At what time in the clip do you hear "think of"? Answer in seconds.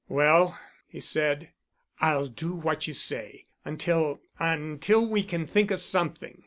5.45-5.79